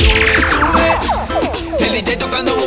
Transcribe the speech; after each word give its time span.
sube, 0.00 0.34
sube. 0.50 1.84
El 1.84 1.92
DJ 1.92 2.16
tocando 2.16 2.59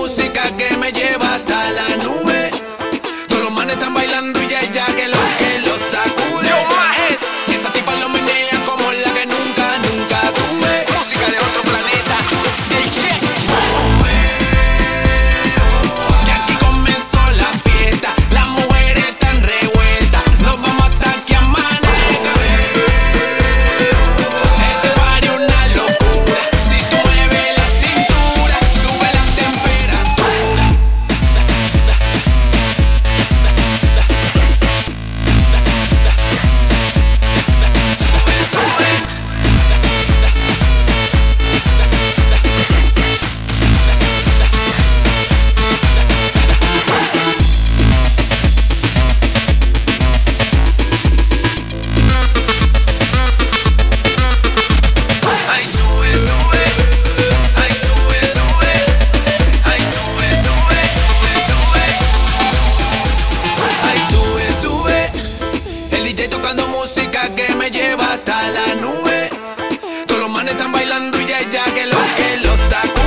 bailando 70.83 71.21
y 71.21 71.25
ya, 71.25 71.63
que 71.73 71.85
lo 71.85 71.97
que 72.17 72.37
lo 72.45 72.57
saco. 72.57 73.02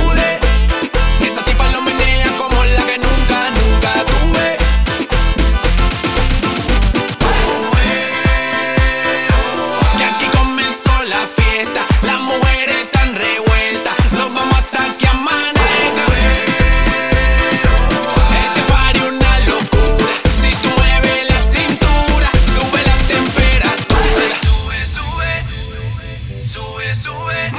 sube. 26.97 27.51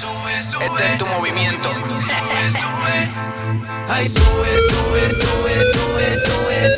Sube, 0.00 0.42
sube. 0.42 0.64
Este 0.66 0.92
es 0.92 0.98
tu 0.98 1.06
movimiento. 1.06 1.72
Sube, 1.72 2.50
sube. 2.50 3.08
Ay, 3.88 4.08
sube, 4.08 4.60
sube, 4.68 5.12
sube, 5.12 5.64
sube, 5.64 6.18
sube. 6.26 6.75